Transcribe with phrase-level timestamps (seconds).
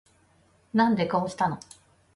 [0.73, 1.59] なんでこうしたの